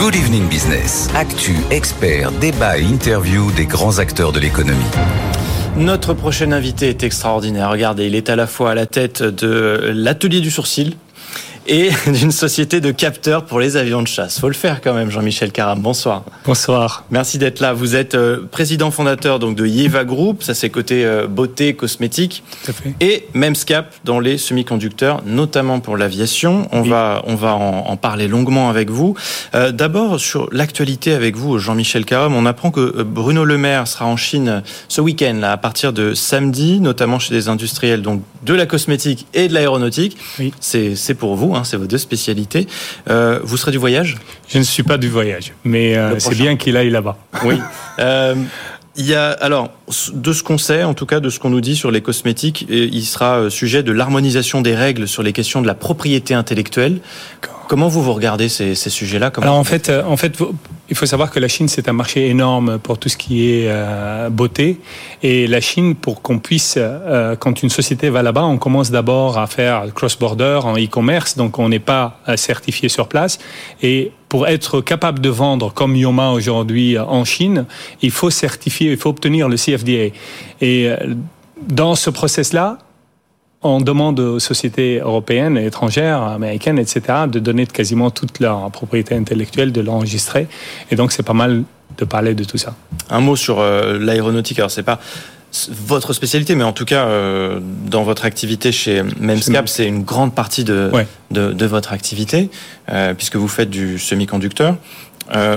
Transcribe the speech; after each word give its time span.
Good 0.00 0.16
Evening 0.16 0.48
Business. 0.48 1.10
Actu, 1.14 1.56
experts, 1.70 2.32
débat 2.32 2.78
et 2.78 2.82
interview 2.84 3.52
des 3.52 3.66
grands 3.66 3.98
acteurs 3.98 4.32
de 4.32 4.40
l'économie. 4.40 4.80
Notre 5.76 6.14
prochain 6.14 6.52
invité 6.52 6.88
est 6.88 7.02
extraordinaire. 7.02 7.68
Regardez, 7.68 8.06
il 8.06 8.14
est 8.14 8.30
à 8.30 8.34
la 8.34 8.46
fois 8.46 8.70
à 8.70 8.74
la 8.74 8.86
tête 8.86 9.22
de 9.22 9.92
l'atelier 9.94 10.40
du 10.40 10.50
sourcil, 10.50 10.96
et 11.66 11.90
d'une 12.06 12.30
société 12.32 12.80
de 12.80 12.90
capteurs 12.90 13.44
pour 13.44 13.60
les 13.60 13.76
avions 13.76 14.02
de 14.02 14.08
chasse. 14.08 14.40
Faut 14.40 14.48
le 14.48 14.54
faire 14.54 14.80
quand 14.80 14.94
même, 14.94 15.10
Jean-Michel 15.10 15.52
Caram. 15.52 15.80
Bonsoir. 15.80 16.24
Bonsoir. 16.44 17.04
Merci 17.10 17.38
d'être 17.38 17.60
là. 17.60 17.72
Vous 17.72 17.94
êtes 17.96 18.14
euh, 18.14 18.46
président 18.50 18.90
fondateur 18.90 19.38
donc 19.38 19.56
de 19.56 19.66
Yeva 19.66 20.04
Group, 20.04 20.42
ça 20.42 20.54
c'est 20.54 20.70
côté 20.70 21.04
euh, 21.04 21.26
beauté 21.26 21.74
cosmétique, 21.74 22.42
Tout 22.64 22.70
à 22.70 22.74
fait. 22.74 22.94
et 23.00 23.28
Memscap 23.34 23.92
dans 24.04 24.20
les 24.20 24.38
semi-conducteurs, 24.38 25.22
notamment 25.26 25.80
pour 25.80 25.96
l'aviation. 25.96 26.68
On 26.72 26.82
Oui. 26.82 26.88
va 26.88 27.22
on 27.26 27.34
va 27.34 27.54
en, 27.54 27.86
en 27.88 27.96
parler 27.96 28.28
longuement 28.28 28.68
avec 28.70 28.90
vous. 28.90 29.14
Euh, 29.54 29.72
D'abord 29.72 30.18
sur 30.20 30.48
l'actualité 30.52 31.12
avec 31.12 31.36
vous, 31.36 31.58
Jean-Michel 31.58 32.04
Caram. 32.04 32.34
On 32.34 32.46
apprend 32.46 32.70
que 32.70 33.02
Bruno 33.02 33.44
Le 33.44 33.58
Maire 33.58 33.86
sera 33.86 34.06
en 34.06 34.16
Chine 34.16 34.62
ce 34.88 35.00
week-end 35.00 35.34
là 35.40 35.52
à 35.52 35.56
partir 35.56 35.92
de 35.92 36.14
samedi, 36.14 36.80
notamment 36.80 37.18
chez 37.18 37.34
des 37.34 37.48
industriels 37.48 38.02
donc 38.02 38.22
de 38.44 38.54
la 38.54 38.66
cosmétique 38.66 39.26
et 39.34 39.48
de 39.48 39.54
l'aéronautique. 39.54 40.16
Oui. 40.38 40.52
C'est 40.60 40.94
c'est 40.96 41.14
pour 41.14 41.36
vous, 41.36 41.49
hein, 41.56 41.64
c'est 41.64 41.76
vos 41.76 41.86
deux 41.86 41.98
spécialités. 41.98 42.66
Euh, 43.08 43.40
vous 43.42 43.56
serez 43.56 43.72
du 43.72 43.78
voyage 43.78 44.16
Je 44.48 44.58
ne 44.58 44.62
suis 44.62 44.82
pas 44.82 44.98
du 44.98 45.08
voyage, 45.08 45.52
mais 45.64 45.96
euh, 45.96 46.18
c'est 46.18 46.34
bien 46.34 46.56
qu'il 46.56 46.76
aille 46.76 46.90
là-bas. 46.90 47.16
Oui. 47.44 47.56
Euh, 47.98 48.34
il 48.96 49.06
y 49.06 49.14
a 49.14 49.30
alors 49.30 49.70
de 50.12 50.32
ce 50.32 50.42
qu'on 50.42 50.58
sait, 50.58 50.82
en 50.82 50.94
tout 50.94 51.06
cas 51.06 51.20
de 51.20 51.30
ce 51.30 51.38
qu'on 51.38 51.50
nous 51.50 51.60
dit 51.60 51.76
sur 51.76 51.90
les 51.90 52.00
cosmétiques, 52.00 52.66
il 52.68 53.04
sera 53.04 53.38
euh, 53.38 53.50
sujet 53.50 53.82
de 53.82 53.92
l'harmonisation 53.92 54.60
des 54.60 54.74
règles 54.74 55.06
sur 55.06 55.22
les 55.22 55.32
questions 55.32 55.62
de 55.62 55.66
la 55.66 55.74
propriété 55.74 56.34
intellectuelle. 56.34 56.98
Comment 57.70 57.86
vous 57.86 58.02
vous 58.02 58.14
regardez 58.14 58.48
ces, 58.48 58.74
ces 58.74 58.90
sujets-là 58.90 59.30
Alors 59.40 59.54
en 59.54 59.62
fait, 59.62 59.90
euh, 59.90 60.02
en 60.02 60.16
fait, 60.16 60.36
il 60.88 60.96
faut 60.96 61.06
savoir 61.06 61.30
que 61.30 61.38
la 61.38 61.46
Chine 61.46 61.68
c'est 61.68 61.88
un 61.88 61.92
marché 61.92 62.26
énorme 62.26 62.80
pour 62.80 62.98
tout 62.98 63.08
ce 63.08 63.16
qui 63.16 63.48
est 63.48 63.66
euh, 63.68 64.28
beauté. 64.28 64.80
Et 65.22 65.46
la 65.46 65.60
Chine, 65.60 65.94
pour 65.94 66.20
qu'on 66.20 66.40
puisse, 66.40 66.74
euh, 66.76 67.36
quand 67.36 67.62
une 67.62 67.70
société 67.70 68.10
va 68.10 68.24
là-bas, 68.24 68.42
on 68.42 68.58
commence 68.58 68.90
d'abord 68.90 69.38
à 69.38 69.46
faire 69.46 69.84
cross-border 69.94 70.62
en 70.64 70.74
e-commerce, 70.76 71.36
donc 71.36 71.60
on 71.60 71.68
n'est 71.68 71.78
pas 71.78 72.18
euh, 72.28 72.36
certifié 72.36 72.88
sur 72.88 73.06
place. 73.06 73.38
Et 73.84 74.10
pour 74.28 74.48
être 74.48 74.80
capable 74.80 75.20
de 75.20 75.28
vendre 75.28 75.72
comme 75.72 75.94
Yoma 75.94 76.32
aujourd'hui 76.32 76.96
euh, 76.96 77.04
en 77.04 77.24
Chine, 77.24 77.66
il 78.02 78.10
faut 78.10 78.30
certifier, 78.30 78.90
il 78.90 78.96
faut 78.96 79.10
obtenir 79.10 79.48
le 79.48 79.54
CFDA. 79.54 80.12
Et 80.60 80.90
dans 81.68 81.94
ce 81.94 82.10
process-là, 82.10 82.78
on 83.62 83.80
demande 83.80 84.18
aux 84.20 84.38
sociétés 84.38 84.98
européennes, 85.00 85.56
étrangères, 85.58 86.22
américaines, 86.22 86.78
etc., 86.78 87.00
de 87.28 87.38
donner 87.38 87.66
quasiment 87.66 88.10
toute 88.10 88.40
leur 88.40 88.70
propriété 88.70 89.14
intellectuelle, 89.14 89.70
de 89.72 89.80
l'enregistrer. 89.80 90.46
Et 90.90 90.96
donc, 90.96 91.12
c'est 91.12 91.22
pas 91.22 91.34
mal 91.34 91.64
de 91.98 92.04
parler 92.04 92.34
de 92.34 92.44
tout 92.44 92.56
ça. 92.58 92.74
Un 93.10 93.20
mot 93.20 93.36
sur 93.36 93.60
euh, 93.60 93.98
l'aéronautique. 93.98 94.58
Alors 94.58 94.70
c'est 94.70 94.82
pas 94.84 95.00
votre 95.70 96.12
spécialité, 96.12 96.54
mais 96.54 96.62
en 96.62 96.72
tout 96.72 96.84
cas 96.84 97.06
euh, 97.06 97.58
dans 97.86 98.04
votre 98.04 98.24
activité 98.24 98.70
chez 98.70 99.02
Memscap, 99.18 99.68
c'est 99.68 99.86
une 99.86 100.04
grande 100.04 100.32
partie 100.34 100.62
de 100.64 100.88
Ouais. 100.92 101.06
de, 101.32 101.52
de 101.52 101.66
votre 101.66 101.92
activité, 101.92 102.48
euh, 102.88 103.12
puisque 103.14 103.34
vous 103.36 103.48
faites 103.48 103.68
du 103.70 103.98
semi-conducteur. 103.98 104.76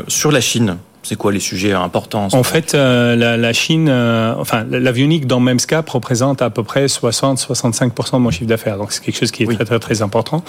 Sur 0.07 0.31
la 0.31 0.41
Chine, 0.41 0.77
c'est 1.03 1.17
quoi 1.17 1.31
les 1.31 1.39
sujets 1.39 1.73
importants 1.73 2.27
En 2.31 2.43
fait, 2.43 2.73
euh, 2.75 3.15
la, 3.15 3.35
la 3.37 3.53
Chine, 3.53 3.87
euh, 3.89 4.33
enfin, 4.37 4.65
l'avionique 4.69 5.27
dans 5.27 5.39
Memscap 5.41 5.89
représente 5.89 6.41
à 6.41 6.49
peu 6.49 6.63
près 6.63 6.85
60-65% 6.85 8.13
de 8.13 8.17
mon 8.17 8.31
chiffre 8.31 8.45
d'affaires. 8.45 8.77
Donc, 8.77 8.91
c'est 8.93 9.03
quelque 9.03 9.17
chose 9.19 9.31
qui 9.31 9.43
est 9.43 9.47
Oui. 9.47 9.55
très, 9.55 9.65
très, 9.65 9.79
très 9.79 10.01
important. 10.01 10.43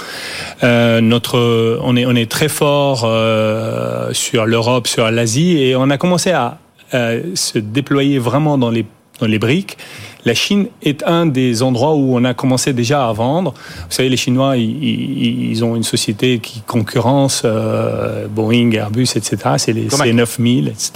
Euh, 0.63 1.01
notre, 1.01 1.79
on 1.83 1.97
est, 1.97 2.07
on 2.07 2.15
est 2.15 2.31
très 2.31 2.49
fort 2.49 3.03
euh, 3.05 4.13
sur 4.13 4.47
l'Europe, 4.47 4.87
sur 4.87 5.11
l'Asie, 5.11 5.59
et 5.59 5.77
on 5.77 5.91
a 5.91 5.99
commencé 5.99 6.31
à 6.31 6.59
euh, 6.95 7.23
se 7.35 7.59
déployer 7.59 8.19
vraiment 8.19 8.57
dans 8.57 8.71
les 8.71 8.87
dans 9.21 9.27
les 9.29 9.39
briques. 9.39 9.79
La 10.25 10.35
Chine 10.35 10.69
est 10.83 11.03
un 11.05 11.27
des 11.27 11.63
endroits 11.63 11.95
où 11.95 12.17
on 12.17 12.25
a 12.25 12.35
commencé 12.35 12.73
déjà 12.73 13.09
à 13.09 13.13
vendre. 13.13 13.53
Vous 13.53 13.95
savez, 13.95 14.09
les 14.09 14.17
Chinois, 14.17 14.57
ils, 14.57 15.63
ont 15.65 15.77
une 15.77 15.83
société 15.83 16.39
qui 16.39 16.61
concurrence 16.63 17.43
euh, 17.45 18.27
Boeing, 18.29 18.71
Airbus, 18.73 19.09
etc. 19.17 19.37
C'est 19.59 19.73
les 19.73 19.87
Comac. 19.87 20.09
C9000, 20.09 20.69
etc. 20.69 20.91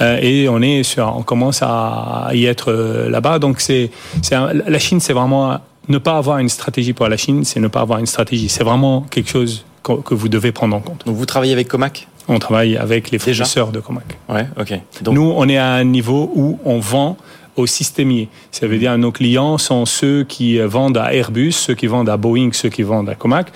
Euh, 0.00 0.18
et 0.20 0.48
on 0.48 0.60
est 0.62 0.82
sur, 0.82 1.14
on 1.16 1.22
commence 1.22 1.60
à 1.62 2.30
y 2.32 2.46
être 2.46 2.72
euh, 2.72 3.10
là-bas. 3.10 3.38
Donc 3.38 3.60
c'est, 3.60 3.90
la 4.30 4.78
Chine, 4.78 5.00
c'est 5.00 5.12
vraiment 5.12 5.58
ne 5.88 5.98
pas 5.98 6.16
avoir 6.16 6.38
une 6.38 6.48
stratégie 6.48 6.92
pour 6.92 7.08
la 7.08 7.16
Chine, 7.16 7.44
c'est 7.44 7.60
ne 7.60 7.68
pas 7.68 7.80
avoir 7.80 7.98
une 7.98 8.06
stratégie. 8.06 8.48
C'est 8.48 8.64
vraiment 8.64 9.02
quelque 9.02 9.30
chose 9.30 9.64
que, 9.82 10.14
vous 10.14 10.28
devez 10.28 10.52
prendre 10.52 10.76
en 10.76 10.80
compte. 10.80 11.06
Donc 11.06 11.16
vous 11.16 11.26
travaillez 11.26 11.52
avec 11.52 11.68
Comac? 11.68 12.08
On 12.28 12.38
travaille 12.38 12.76
avec 12.76 13.10
les 13.10 13.18
Déjà? 13.18 13.44
fournisseurs 13.44 13.72
de 13.72 13.80
Comac. 13.80 14.04
Ouais, 14.28 14.46
ok. 14.60 14.78
Donc 15.02 15.14
Nous, 15.14 15.32
on 15.34 15.48
est 15.48 15.56
à 15.56 15.72
un 15.72 15.84
niveau 15.84 16.30
où 16.34 16.58
on 16.64 16.78
vend 16.78 17.16
aux 17.58 17.66
systémiers. 17.66 18.28
Ça 18.50 18.66
veut 18.66 18.78
dire 18.78 18.96
nos 18.98 19.12
clients 19.12 19.58
sont 19.58 19.86
ceux 19.86 20.24
qui 20.24 20.58
euh, 20.58 20.66
vendent 20.66 20.98
à 20.98 21.14
Airbus, 21.14 21.52
ceux 21.52 21.74
qui 21.74 21.86
vendent 21.86 22.08
à 22.08 22.16
Boeing, 22.16 22.50
ceux 22.52 22.68
qui 22.68 22.82
vendent 22.82 23.08
à 23.08 23.14
Comac. 23.14 23.52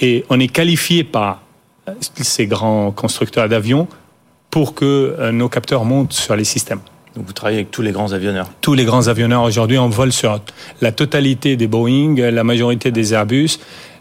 Et 0.00 0.24
on 0.30 0.40
est 0.40 0.48
qualifié 0.48 1.04
par 1.04 1.42
euh, 1.88 1.92
ces 2.00 2.46
grands 2.46 2.90
constructeurs 2.90 3.48
d'avions 3.48 3.88
pour 4.50 4.74
que 4.74 5.16
euh, 5.18 5.32
nos 5.32 5.48
capteurs 5.48 5.84
montent 5.84 6.12
sur 6.12 6.36
les 6.36 6.44
systèmes. 6.44 6.80
donc 7.16 7.26
vous 7.26 7.32
travaillez 7.32 7.58
avec 7.58 7.70
tous 7.70 7.82
les 7.82 7.92
grands 7.92 8.12
avionneurs. 8.12 8.48
Tous 8.60 8.74
les 8.74 8.84
grands 8.84 9.08
avionneurs 9.08 9.42
aujourd'hui, 9.42 9.78
on 9.78 9.88
vole 9.88 10.12
sur 10.12 10.40
la 10.80 10.92
totalité 10.92 11.56
des 11.56 11.66
Boeing, 11.66 12.16
la 12.16 12.44
majorité 12.44 12.90
des 12.90 13.14
Airbus, 13.14 13.58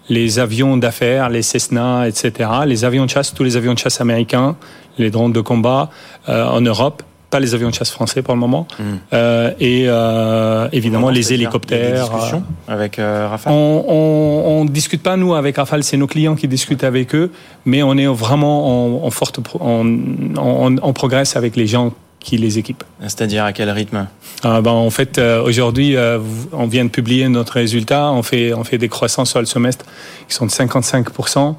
les 0.09 0.39
avions 0.39 0.77
d'affaires, 0.77 1.29
les 1.29 1.41
Cessna, 1.41 2.07
etc. 2.07 2.49
Les 2.65 2.83
avions 2.83 3.05
de 3.05 3.09
chasse, 3.09 3.33
tous 3.33 3.43
les 3.43 3.55
avions 3.55 3.73
de 3.73 3.79
chasse 3.79 4.01
américains, 4.01 4.55
les 4.97 5.09
drones 5.09 5.31
de 5.31 5.41
combat 5.41 5.89
euh, 6.27 6.45
en 6.45 6.61
Europe, 6.61 7.03
pas 7.31 7.39
les 7.39 7.55
avions 7.55 7.69
de 7.69 7.73
chasse 7.73 7.89
français 7.89 8.21
pour 8.21 8.35
le 8.35 8.39
moment. 8.39 8.67
Euh, 9.13 9.51
et 9.59 9.85
euh, 9.87 10.67
évidemment 10.71 11.07
Comment 11.07 11.15
les 11.15 11.25
a 11.25 11.29
des 11.29 11.33
hélicoptères. 11.33 12.09
discussions 12.09 12.43
avec 12.67 12.99
euh, 12.99 13.27
Rafale 13.27 13.53
On, 13.53 13.85
on, 13.87 14.61
on 14.61 14.65
discute 14.65 15.01
pas 15.01 15.17
nous 15.17 15.33
avec 15.33 15.57
Rafale, 15.57 15.83
c'est 15.83 15.97
nos 15.97 16.07
clients 16.07 16.35
qui 16.35 16.47
discutent 16.47 16.83
avec 16.83 17.15
eux, 17.15 17.31
mais 17.65 17.81
on 17.81 17.97
est 17.97 18.05
vraiment 18.05 19.01
en, 19.01 19.07
en 19.07 19.09
forte, 19.09 19.39
en, 19.59 20.77
en 20.77 20.93
progresse 20.93 21.35
avec 21.35 21.55
les 21.55 21.65
gens 21.65 21.93
qui 22.21 22.37
les 22.37 22.59
équipent. 22.59 22.83
C'est-à-dire 23.01 23.43
à 23.43 23.51
quel 23.51 23.69
rythme? 23.69 24.07
Ah 24.43 24.61
ben, 24.61 24.71
en 24.71 24.89
fait, 24.89 25.17
euh, 25.17 25.43
aujourd'hui, 25.43 25.97
euh, 25.97 26.19
on 26.53 26.67
vient 26.67 26.85
de 26.85 26.89
publier 26.89 27.27
notre 27.27 27.53
résultat. 27.53 28.11
On 28.11 28.23
fait, 28.23 28.53
on 28.53 28.63
fait 28.63 28.77
des 28.77 28.89
croissances 28.89 29.31
sur 29.31 29.39
le 29.39 29.45
semestre 29.45 29.85
qui 30.27 30.35
sont 30.35 30.45
de 30.45 30.51
55% 30.51 31.55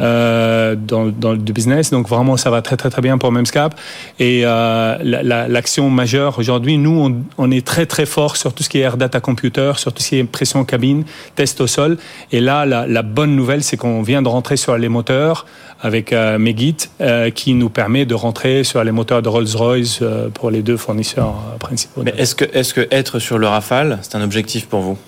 euh, 0.00 0.76
dans, 0.76 1.06
dans 1.06 1.32
le 1.32 1.38
business. 1.38 1.90
Donc 1.90 2.08
vraiment, 2.08 2.36
ça 2.36 2.50
va 2.50 2.62
très 2.62 2.76
très 2.76 2.90
très 2.90 3.02
bien 3.02 3.18
pour 3.18 3.32
Memscap. 3.32 3.74
Et 4.18 4.42
euh, 4.44 4.96
la- 5.02 5.22
la- 5.22 5.48
l'action 5.48 5.90
majeure 5.90 6.38
aujourd'hui, 6.38 6.78
nous, 6.78 6.98
on, 7.38 7.44
on 7.46 7.50
est 7.50 7.66
très 7.66 7.86
très 7.86 8.06
fort 8.06 8.36
sur 8.36 8.52
tout 8.54 8.62
ce 8.62 8.68
qui 8.68 8.78
est 8.78 8.82
air 8.82 8.96
data 8.96 9.20
computer, 9.20 9.72
sur 9.76 9.92
tout 9.92 10.02
ce 10.02 10.08
qui 10.10 10.16
est 10.18 10.24
pression 10.24 10.64
cabine, 10.64 11.04
test 11.34 11.60
au 11.60 11.66
sol. 11.66 11.98
Et 12.32 12.40
là, 12.40 12.66
la, 12.66 12.86
la 12.86 13.02
bonne 13.02 13.34
nouvelle, 13.36 13.62
c'est 13.62 13.76
qu'on 13.76 14.02
vient 14.02 14.22
de 14.22 14.28
rentrer 14.28 14.56
sur 14.56 14.76
les 14.76 14.88
moteurs 14.88 15.46
avec 15.80 16.12
euh, 16.12 16.38
Megit, 16.38 16.76
euh, 17.00 17.30
qui 17.30 17.54
nous 17.54 17.68
permet 17.70 18.04
de 18.04 18.14
rentrer 18.14 18.64
sur 18.64 18.82
les 18.82 18.90
moteurs 18.90 19.22
de 19.22 19.28
Rolls-Royce 19.28 20.00
euh, 20.02 20.28
pour 20.28 20.50
les 20.50 20.62
deux 20.62 20.76
fournisseurs 20.76 21.36
euh, 21.54 21.56
principaux. 21.58 22.02
Mais 22.04 22.14
est-ce 22.18 22.34
que, 22.34 22.44
est-ce 22.52 22.74
que 22.74 22.88
être 22.90 23.20
sur 23.20 23.38
le 23.38 23.46
Rafale, 23.46 23.98
c'est 24.02 24.16
un 24.16 24.22
objectif 24.22 24.66
pour 24.66 24.80
vous? 24.80 24.98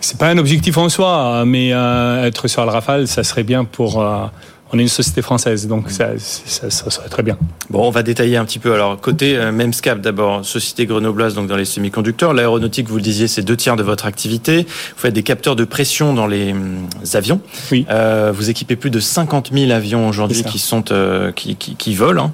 C'est 0.00 0.18
pas 0.18 0.28
un 0.28 0.38
objectif 0.38 0.76
en 0.76 0.88
soi, 0.88 1.44
mais 1.46 1.72
euh, 1.72 2.24
être 2.24 2.48
sur 2.48 2.64
le 2.64 2.70
Rafale, 2.70 3.08
ça 3.08 3.24
serait 3.24 3.42
bien 3.42 3.64
pour. 3.64 4.00
euh, 4.00 4.26
on 4.72 4.78
est 4.78 4.82
une 4.82 4.88
société 4.88 5.22
française, 5.22 5.68
donc 5.68 5.90
ça, 5.90 6.08
ça, 6.18 6.70
ça 6.70 6.90
serait 6.90 7.08
très 7.08 7.22
bien. 7.22 7.36
Bon, 7.70 7.86
on 7.86 7.90
va 7.90 8.02
détailler 8.02 8.36
un 8.36 8.44
petit 8.44 8.58
peu. 8.58 8.74
Alors, 8.74 9.00
côté 9.00 9.36
euh, 9.36 9.52
Memscap, 9.52 10.00
d'abord, 10.00 10.44
société 10.44 10.86
grenobloise, 10.86 11.34
donc 11.34 11.46
dans 11.46 11.56
les 11.56 11.64
semi-conducteurs. 11.64 12.34
L'aéronautique, 12.34 12.88
vous 12.88 12.96
le 12.96 13.02
disiez, 13.02 13.28
c'est 13.28 13.42
deux 13.42 13.56
tiers 13.56 13.76
de 13.76 13.82
votre 13.82 14.06
activité. 14.06 14.62
Vous 14.68 15.00
faites 15.00 15.14
des 15.14 15.22
capteurs 15.22 15.56
de 15.56 15.64
pression 15.64 16.14
dans 16.14 16.26
les 16.26 16.52
hum, 16.52 16.86
avions. 17.14 17.40
Oui. 17.70 17.86
Euh, 17.90 18.32
vous 18.34 18.50
équipez 18.50 18.76
plus 18.76 18.90
de 18.90 18.98
50 19.00 19.50
000 19.52 19.70
avions 19.70 20.08
aujourd'hui 20.08 20.42
qui 20.42 20.58
sont 20.58 20.84
euh, 20.90 21.30
qui, 21.32 21.54
qui, 21.56 21.76
qui 21.76 21.94
volent. 21.94 22.26
hein. 22.26 22.32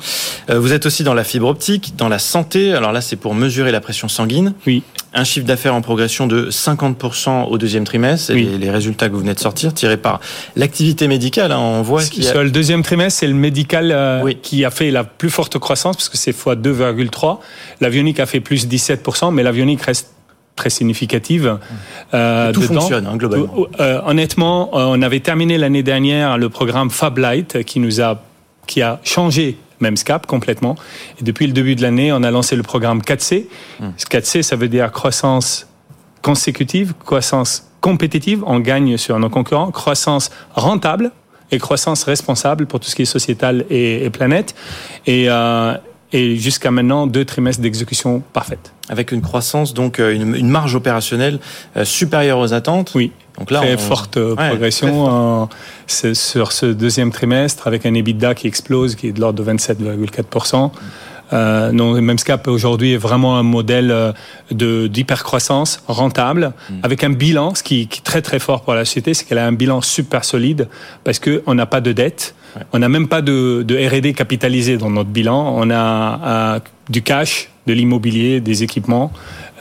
Euh, 0.50 0.58
vous 0.58 0.72
êtes 0.72 0.86
aussi 0.86 1.04
dans 1.04 1.14
la 1.14 1.24
fibre 1.24 1.48
optique, 1.48 1.94
dans 1.96 2.08
la 2.08 2.18
santé. 2.18 2.72
Alors 2.72 2.92
là, 2.92 3.00
c'est 3.00 3.16
pour 3.16 3.34
mesurer 3.34 3.72
la 3.72 3.80
pression 3.80 4.08
sanguine. 4.08 4.54
Oui. 4.66 4.82
Un 5.14 5.24
chiffre 5.24 5.44
d'affaires 5.46 5.74
en 5.74 5.82
progression 5.82 6.26
de 6.26 6.48
50% 6.50 7.44
au 7.48 7.58
deuxième 7.58 7.84
trimestre. 7.84 8.32
Oui. 8.32 8.44
les, 8.50 8.56
les 8.58 8.70
résultats 8.70 9.08
que 9.08 9.12
vous 9.12 9.20
venez 9.20 9.34
de 9.34 9.38
sortir, 9.38 9.74
tirés 9.74 9.98
par 9.98 10.20
l'activité 10.56 11.06
médicale. 11.08 11.52
hein. 11.52 11.58
On 11.58 11.82
voit 11.82 12.02
qu'il 12.02 12.21
y 12.21 12.21
Sur 12.22 12.42
le 12.42 12.50
deuxième 12.50 12.82
trimestre, 12.82 13.20
c'est 13.20 13.26
le 13.26 13.34
médical 13.34 13.90
euh, 13.92 14.22
Oui. 14.22 14.36
qui 14.40 14.64
a 14.64 14.70
fait 14.70 14.90
la 14.90 15.04
plus 15.04 15.30
forte 15.30 15.58
croissance, 15.58 15.96
parce 15.96 16.08
que 16.08 16.16
c'est 16.16 16.32
fois 16.32 16.56
2,3. 16.56 17.38
L'avionique 17.80 18.20
a 18.20 18.26
fait 18.26 18.40
plus 18.40 18.66
17%, 18.66 19.32
mais 19.32 19.42
l'avionique 19.42 19.82
reste 19.82 20.12
très 20.56 20.70
significative. 20.70 21.58
Euh, 22.14 22.52
tout 22.52 22.60
dedans. 22.62 22.80
fonctionne 22.80 23.06
hein, 23.06 23.16
globalement. 23.16 23.66
Euh, 23.80 24.00
honnêtement, 24.06 24.70
euh, 24.74 24.84
on 24.88 25.02
avait 25.02 25.20
terminé 25.20 25.58
l'année 25.58 25.82
dernière 25.82 26.38
le 26.38 26.48
programme 26.48 26.90
Fab 26.90 27.18
Light 27.18 27.64
qui 27.64 27.80
nous 27.80 28.00
a 28.00 28.22
qui 28.66 28.80
a 28.80 29.00
changé 29.02 29.58
Memscap 29.80 30.26
complètement. 30.26 30.76
Et 31.20 31.24
depuis 31.24 31.46
le 31.48 31.52
début 31.52 31.74
de 31.74 31.82
l'année, 31.82 32.12
on 32.12 32.22
a 32.22 32.30
lancé 32.30 32.54
le 32.54 32.62
programme 32.62 33.00
4C. 33.00 33.46
Ce 33.96 34.06
4C, 34.06 34.42
ça 34.42 34.54
veut 34.54 34.68
dire 34.68 34.92
croissance 34.92 35.66
consécutive, 36.22 36.94
croissance 37.04 37.68
compétitive, 37.80 38.44
on 38.46 38.60
gagne 38.60 38.96
sur 38.96 39.18
nos 39.18 39.28
concurrents, 39.28 39.72
croissance 39.72 40.30
rentable 40.54 41.10
et 41.52 41.58
croissance 41.58 42.04
responsable 42.04 42.66
pour 42.66 42.80
tout 42.80 42.88
ce 42.88 42.96
qui 42.96 43.02
est 43.02 43.06
sociétal 43.06 43.64
et, 43.70 44.10
planète. 44.10 44.54
Et, 45.06 45.26
euh, 45.28 45.74
et 46.12 46.36
jusqu'à 46.36 46.70
maintenant, 46.70 47.06
deux 47.06 47.24
trimestres 47.24 47.62
d'exécution 47.62 48.22
parfaite. 48.32 48.72
Avec 48.88 49.12
une 49.12 49.22
croissance, 49.22 49.72
donc 49.72 49.98
une, 49.98 50.48
marge 50.48 50.74
opérationnelle 50.74 51.38
supérieure 51.84 52.38
aux 52.38 52.52
attentes. 52.52 52.92
Oui. 52.94 53.12
Donc 53.38 53.50
là, 53.50 53.60
très 53.60 53.78
forte 53.78 54.18
progression 54.34 55.48
sur 55.86 56.52
ce 56.52 56.66
deuxième 56.66 57.12
trimestre 57.12 57.66
avec 57.66 57.86
un 57.86 57.94
EBITDA 57.94 58.34
qui 58.34 58.46
explose, 58.46 58.94
qui 58.94 59.08
est 59.08 59.12
de 59.12 59.20
l'ordre 59.20 59.42
de 59.42 59.50
27,4%. 59.50 60.70
Euh, 61.32 61.72
non, 61.72 62.00
Memscap 62.00 62.46
aujourd'hui 62.48 62.92
est 62.92 62.98
vraiment 62.98 63.38
un 63.38 63.42
modèle 63.42 63.90
euh, 63.90 64.12
de 64.50 64.86
d'hypercroissance 64.86 65.82
rentable 65.86 66.52
mm. 66.68 66.74
avec 66.82 67.04
un 67.04 67.10
bilan, 67.10 67.54
ce 67.54 67.62
qui, 67.62 67.86
qui, 67.86 68.00
est 68.00 68.02
très 68.02 68.22
très 68.22 68.38
fort 68.38 68.62
pour 68.62 68.74
la 68.74 68.84
société, 68.84 69.14
c'est 69.14 69.24
qu'elle 69.24 69.38
a 69.38 69.46
un 69.46 69.52
bilan 69.52 69.80
super 69.80 70.24
solide 70.24 70.68
parce 71.04 71.18
que 71.18 71.42
on 71.46 71.54
n'a 71.54 71.66
pas 71.66 71.80
de 71.80 71.92
dette, 71.92 72.34
on 72.72 72.78
n'a 72.78 72.88
même 72.88 73.08
pas 73.08 73.22
de, 73.22 73.62
de 73.66 73.76
R&D 73.76 74.12
capitalisé 74.12 74.76
dans 74.76 74.90
notre 74.90 75.10
bilan, 75.10 75.54
on 75.56 75.70
a 75.70 76.54
euh, 76.56 76.60
du 76.90 77.02
cash, 77.02 77.48
de 77.66 77.72
l'immobilier, 77.72 78.40
des 78.40 78.62
équipements. 78.62 79.12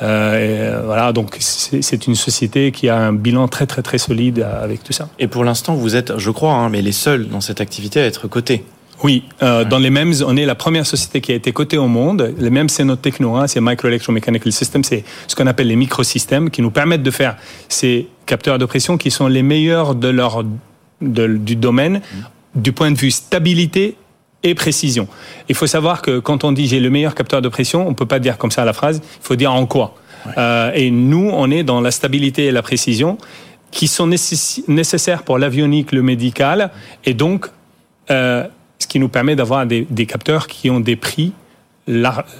Euh, 0.01 0.81
voilà, 0.85 1.13
donc 1.13 1.38
c'est 1.39 2.07
une 2.07 2.15
société 2.15 2.71
qui 2.71 2.89
a 2.89 2.97
un 2.97 3.13
bilan 3.13 3.47
très 3.47 3.67
très 3.67 3.83
très 3.83 4.00
solide 4.00 4.41
avec 4.41 4.83
tout 4.83 4.94
ça. 4.94 5.09
Et 5.19 5.27
pour 5.27 5.44
l'instant, 5.44 5.75
vous 5.75 5.95
êtes, 5.95 6.17
je 6.17 6.31
crois, 6.31 6.53
hein, 6.53 6.69
mais 6.69 6.81
les 6.81 6.91
seuls 6.91 7.27
dans 7.27 7.41
cette 7.41 7.62
activité 7.62 8.01
à 8.01 8.06
être 8.06 8.27
cotés. 8.27 8.63
Oui, 9.03 9.24
euh, 9.42 9.65
dans 9.65 9.80
les 9.80 9.89
MEMS, 9.89 10.24
on 10.25 10.38
est 10.38 10.45
la 10.45 10.56
première 10.56 10.86
société 10.86 11.21
qui 11.21 11.31
a 11.31 11.36
été 11.36 11.51
cotée 11.51 11.77
au 11.77 11.88
monde. 11.88 12.33
Les 12.38 12.50
MEMS, 12.50 12.69
c'est 12.69 12.83
notre 12.83 13.01
techno, 13.01 13.36
hein, 13.36 13.48
c'est 13.48 13.59
Micro 13.62 13.88
Electromechanical 13.88 14.51
System, 14.51 14.83
c'est 14.83 15.03
ce 15.27 15.36
qu'on 15.36 15.48
appelle 15.48 15.68
les 15.68 15.75
microsystèmes 15.75 16.50
qui 16.50 16.62
nous 16.62 16.71
permettent 16.71 17.03
de 17.03 17.12
faire 17.12 17.36
ces 17.68 18.07
capteurs 18.25 18.59
de 18.59 18.65
pression 18.65 18.98
qui 18.98 19.09
sont 19.09 19.27
les 19.27 19.44
meilleurs 19.44 19.95
de 19.95 20.07
leur 20.07 20.44
du 21.01 21.56
domaine 21.56 22.01
du 22.53 22.74
point 22.74 22.92
de 22.92 22.98
vue 22.98 23.09
stabilité 23.09 23.95
et 24.44 24.53
précision. 24.53 25.07
Il 25.50 25.56
faut 25.56 25.68
savoir 25.68 26.01
que 26.01 26.19
quand 26.19 26.44
on 26.44 26.51
dit 26.51 26.68
j'ai 26.68 26.80
le 26.80 26.89
meilleur 26.89 27.15
capteur 27.15 27.42
de 27.42 27.50
pression, 27.50 27.88
on 27.88 27.94
peut 27.94 28.06
pas 28.06 28.19
dire 28.19 28.38
comme 28.38 28.51
ça 28.51 28.65
la 28.65 28.74
phrase. 28.74 29.01
Il 29.03 29.25
faut 29.25 29.36
dire 29.36 29.51
en 29.51 29.65
quoi. 29.65 29.95
Euh, 30.38 30.71
et 30.75 30.92
nous, 30.92 31.30
on 31.33 31.50
est 31.50 31.63
dans 31.63 31.81
la 31.81 31.89
stabilité 31.89 32.45
et 32.45 32.51
la 32.51 32.62
précision 32.62 33.18
qui 33.71 33.88
sont 33.88 34.07
nécessaires 34.07 35.24
pour 35.24 35.38
l'avionique, 35.38 35.92
le 35.92 36.01
médical, 36.01 36.71
et 37.06 37.13
donc 37.13 37.48
euh, 38.09 38.45
ce 38.81 38.88
qui 38.88 39.00
nous 39.00 39.10
permet 39.10 39.36
d'avoir 39.36 39.66
des, 39.66 39.86
capteurs 40.06 40.48
qui 40.48 40.69
ont 40.69 40.80
des 40.80 40.95
prix 40.95 41.33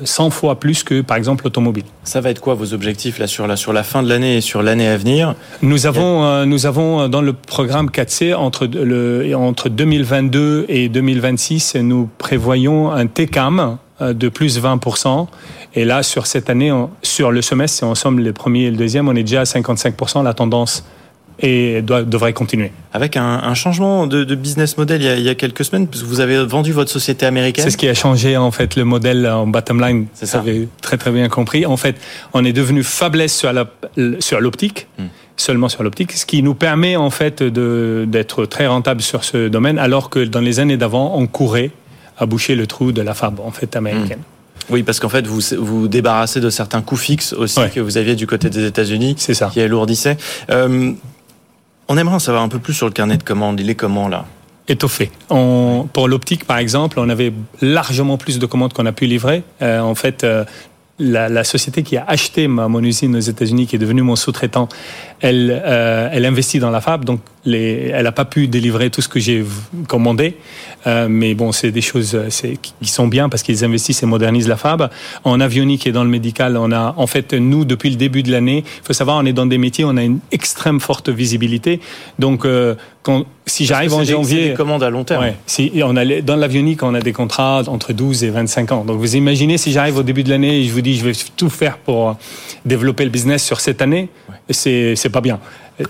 100 0.04 0.30
fois 0.30 0.60
plus 0.60 0.84
que 0.84 1.02
par 1.02 1.18
exemple 1.18 1.44
l'automobile. 1.44 1.84
Ça 2.04 2.22
va 2.22 2.30
être 2.30 2.42
quoi 2.42 2.54
vos 2.54 2.74
objectifs 2.74 3.18
là 3.18 3.28
sur 3.28 3.48
la, 3.48 3.56
sur 3.56 3.74
la 3.74 3.84
fin 3.84 4.04
de 4.04 4.10
l'année 4.10 4.38
et 4.38 4.42
sur 4.42 4.62
l'année 4.62 4.88
à 4.88 4.98
venir? 4.98 5.36
Nous 5.62 5.88
avons, 5.88 6.24
euh, 6.24 6.46
nous 6.46 6.66
avons 6.66 7.02
euh, 7.02 7.08
dans 7.08 7.22
le 7.22 7.34
programme 7.34 7.90
4C 7.90 8.36
entre, 8.36 8.68
le, 8.68 9.34
entre 9.36 9.70
2022 9.70 10.66
et 10.70 10.90
2026, 10.90 11.76
nous 11.76 12.10
prévoyons 12.18 12.92
un 12.92 13.08
TCAM 13.08 13.78
euh, 14.02 14.14
de 14.14 14.30
plus 14.30 14.62
20%. 14.62 15.28
Et 15.74 15.86
là, 15.86 16.04
sur 16.04 16.28
cette 16.28 16.50
année, 16.50 16.72
sur 17.02 17.32
le 17.32 17.42
semestre, 17.42 17.78
si 17.78 17.84
on 17.84 17.96
somme 17.96 18.20
le 18.20 18.34
premier 18.34 18.64
et 18.64 18.72
le 18.72 18.78
deuxième, 18.78 19.08
on 19.08 19.16
est 19.16 19.24
déjà 19.24 19.42
à 19.42 19.46
55%. 19.46 20.24
La 20.24 20.34
tendance 20.34 20.84
et 21.42 21.82
doit, 21.82 22.04
devrait 22.04 22.34
continuer. 22.34 22.72
Avec 22.94 23.18
un, 23.18 23.54
changement 23.54 24.08
de, 24.08 24.36
business 24.36 24.78
model 24.78 25.02
il 25.02 25.22
y, 25.22 25.30
a, 25.30 25.36
quelques 25.36 25.66
semaines, 25.66 25.88
parce 25.88 26.04
que 26.04 26.08
vous 26.08 26.20
avez 26.20 26.44
vendu 26.46 26.72
votre 26.72 26.92
société 26.92 27.26
américaine. 27.26 27.64
C'est 27.64 27.72
ce 27.72 27.78
qui 27.78 27.88
a 27.88 27.94
changé 27.94 28.38
en 28.38 28.52
fait 28.52 28.76
le 28.76 28.86
modèle 28.86 29.28
en 29.28 29.48
bottom 29.48 29.82
line. 29.82 30.06
C'est 30.14 30.26
ça. 30.26 30.40
Vous 30.40 30.50
avez 30.50 30.68
très 30.82 30.98
très 30.98 31.12
bien 31.12 31.28
compris. 31.30 31.66
En 31.66 31.78
fait, 31.78 31.96
on 32.34 32.46
est 32.46 32.54
devenu 32.54 32.84
faiblesse 32.84 33.36
sur 33.36 33.52
la, 33.54 33.66
sur 34.20 34.40
l'optique. 34.40 34.88
Hmm. 34.98 35.06
seulement 35.38 35.70
sur 35.70 35.82
l'optique, 35.82 36.12
ce 36.12 36.26
qui 36.26 36.44
nous 36.44 36.54
permet 36.54 36.96
en 36.96 37.10
fait 37.10 37.42
d'être 37.42 38.46
très 38.46 38.68
rentable 38.68 39.02
sur 39.02 39.24
ce 39.24 39.48
domaine, 39.48 39.80
alors 39.80 40.10
que 40.10 40.20
dans 40.20 40.42
les 40.42 40.60
années 40.60 40.78
d'avant, 40.78 41.18
on 41.18 41.26
courait 41.26 41.72
à 42.18 42.28
boucher 42.28 42.56
le 42.56 42.68
trou 42.68 42.92
de 42.92 43.02
la 43.02 43.16
fab 43.16 43.40
en 43.40 43.52
fait 43.52 43.76
américaine. 43.76 44.20
Hmm. 44.20 44.42
Oui, 44.70 44.84
parce 44.84 45.00
qu'en 45.00 45.10
fait, 45.10 45.26
vous 45.28 45.42
vous 45.58 45.88
débarrassez 45.88 46.40
de 46.40 46.50
certains 46.50 46.82
coûts 46.82 46.96
fixes 46.96 47.34
aussi 47.34 47.60
que 47.74 47.80
vous 47.80 47.98
aviez 47.98 48.16
du 48.16 48.28
côté 48.28 48.50
des 48.50 48.66
États-Unis, 48.66 49.16
qui 49.16 49.62
alourdissaient. 49.62 50.18
Euh, 50.50 50.94
on 51.92 51.98
aimerait 51.98 52.16
en 52.16 52.20
savoir 52.20 52.42
un 52.44 52.48
peu 52.48 52.60
plus 52.60 52.74
sur 52.74 52.86
le 52.86 52.94
carnet 52.94 53.18
de 53.18 53.24
commandes. 53.24 53.60
Il 53.60 53.70
est 53.70 53.76
comment 53.76 54.08
là 54.08 54.26
étoffé. 54.68 55.12
pour 55.28 56.08
l'optique, 56.08 56.46
par 56.46 56.58
exemple, 56.58 56.98
on 57.00 57.10
avait 57.10 57.34
largement 57.62 58.18
plus 58.18 58.40
de 58.40 58.46
commandes 58.46 58.72
qu'on 58.72 58.86
a 58.86 58.94
pu 58.94 59.06
livrer. 59.06 59.44
Euh, 59.62 59.82
en 59.82 59.96
fait, 59.96 60.24
euh, 60.24 60.46
la, 61.01 61.44
société 61.44 61.83
qui 61.83 61.98
a 61.98 62.06
acheté 62.07 62.48
ma, 62.48 62.68
mon 62.68 62.83
usine 62.83 63.15
aux 63.15 63.19
États-Unis, 63.19 63.68
qui 63.68 63.75
est 63.75 63.80
devenue 63.80 64.01
mon 64.01 64.15
sous-traitant, 64.15 64.69
elle, 65.19 65.62
euh, 65.65 66.09
elle 66.12 66.25
investit 66.25 66.59
dans 66.59 66.71
la 66.71 66.81
fab, 66.81 67.06
donc 67.06 67.21
les, 67.45 67.92
elle 67.94 68.03
n'a 68.03 68.12
pas 68.12 68.25
pu 68.25 68.48
délivrer 68.48 68.89
tout 68.89 69.01
ce 69.01 69.09
que 69.09 69.19
j'ai 69.19 69.44
commandé. 69.88 70.36
Euh, 70.88 71.07
mais 71.09 71.33
bon, 71.33 71.51
c'est 71.51 71.71
des 71.71 71.81
choses 71.81 72.15
euh, 72.15 72.30
qui 72.62 72.88
sont 72.88 73.07
bien 73.07 73.30
parce 73.30 73.44
qu'ils 73.44 73.63
investissent 73.63 74.03
et 74.03 74.06
modernisent 74.06 74.48
la 74.48 74.57
fab. 74.57 74.89
En 75.24 75.39
avionique 75.39 75.88
et 75.88 75.92
dans 75.92 76.03
le 76.03 76.09
médical, 76.09 76.57
on 76.57 76.71
a, 76.71 76.94
en 76.98 77.07
fait, 77.07 77.33
nous, 77.33 77.65
depuis 77.65 77.89
le 77.89 77.95
début 77.95 78.24
de 78.24 78.31
l'année, 78.31 78.63
il 78.65 78.86
faut 78.86 78.94
savoir, 78.94 79.18
on 79.18 79.25
est 79.25 79.33
dans 79.33 79.45
des 79.45 79.57
métiers, 79.57 79.86
on 79.86 79.98
a 79.98 80.03
une 80.03 80.19
extrême 80.31 80.80
forte 80.80 81.09
visibilité. 81.09 81.80
Donc, 82.19 82.45
euh, 82.45 82.75
quand, 83.03 83.25
si 83.48 83.65
j'arrive 83.65 83.94
en 83.94 84.03
janvier. 84.03 84.50
Des 84.50 84.53
commandes 84.53 84.83
à 84.83 84.89
long 84.89 85.03
terme. 85.03 85.24
Ouais, 85.24 85.36
si, 85.48 85.71
on 85.83 85.95
a, 85.95 86.21
dans 86.21 86.36
l'avionique, 86.36 86.83
on 86.83 86.94
a 86.94 87.00
des 87.00 87.13
contrats 87.13 87.63
entre 87.68 87.94
12 87.94 88.24
et 88.24 88.30
25 88.30 88.71
ans. 88.71 88.86
Donc, 88.86 89.00
vous 89.00 89.15
imaginez 89.15 89.57
si 89.57 89.71
j'arrive 89.71 89.98
au 89.98 90.03
début 90.03 90.24
de 90.24 90.30
l'année 90.30 90.59
et 90.59 90.63
je 90.63 90.71
vous 90.71 90.81
dis, 90.81 90.91
je 90.96 91.06
vais 91.06 91.14
tout 91.36 91.50
faire 91.50 91.78
pour 91.78 92.18
développer 92.66 93.04
le 93.04 93.10
business 93.10 93.44
sur 93.44 93.60
cette 93.60 93.82
année, 93.82 94.10
c'est, 94.50 94.96
c'est 94.96 95.10
pas 95.10 95.22
bien. 95.22 95.40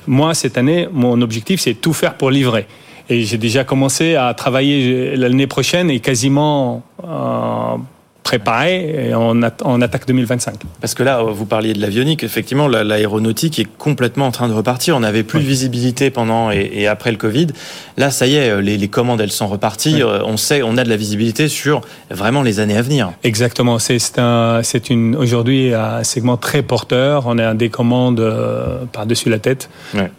Moi, 0.08 0.34
cette 0.34 0.58
année, 0.58 0.88
mon 0.92 1.22
objectif, 1.22 1.62
c'est 1.62 1.74
tout 1.74 1.94
faire 1.94 2.16
pour 2.16 2.32
livrer. 2.32 2.68
Et 3.10 3.24
j'ai 3.24 3.38
déjà 3.38 3.64
commencé 3.64 4.16
à 4.16 4.34
travailler 4.34 5.16
l'année 5.16 5.48
prochaine 5.48 5.90
et 5.90 6.00
quasiment 6.00 6.84
euh, 7.04 7.76
préparé 8.24 9.14
en, 9.14 9.42
attaque 9.82 10.08
2025. 10.08 10.56
Parce 10.80 10.94
que 10.94 11.04
là, 11.04 11.22
vous 11.22 11.46
parliez 11.46 11.74
de 11.74 11.82
l'avionique, 11.82 12.24
effectivement, 12.24 12.68
l'aéronautique 12.68 13.60
est 13.60 13.68
complètement 13.78 14.28
en 14.28 14.32
train 14.32 14.48
de 14.48 14.54
repartir. 14.54 14.96
On 14.96 15.02
n'avait 15.02 15.24
plus 15.24 15.40
de 15.40 15.46
visibilité 15.46 16.10
pendant 16.12 16.52
et, 16.52 16.88
après 16.88 17.12
le 17.12 17.18
Covid. 17.18 17.48
Là, 17.98 18.12
ça 18.12 18.28
y 18.28 18.36
est, 18.36 18.62
les, 18.62 18.88
commandes, 18.88 19.22
elles 19.22 19.32
sont 19.32 19.48
reparties. 19.48 20.02
Euh, 20.02 20.20
on 20.24 20.38
sait, 20.38 20.62
on 20.64 20.78
a 20.78 20.84
de 20.84 20.90
la 20.90 20.98
visibilité 20.98 21.48
sur 21.48 21.82
vraiment 22.10 22.42
les 22.42 22.60
années 22.60 22.78
à 22.78 22.82
venir. 22.82 23.12
Exactement. 23.24 23.80
C'est 23.80 24.20
un, 24.20 24.62
une 24.90 25.16
aujourd'hui 25.16 25.74
un 25.74 26.04
segment 26.04 26.38
très 26.38 26.62
porteur. 26.62 27.24
On 27.28 27.38
a 27.38 27.54
des 27.54 27.70
commandes 27.70 28.20
euh, 28.20 28.86
par-dessus 28.92 29.30
la 29.30 29.40
tête. 29.40 29.70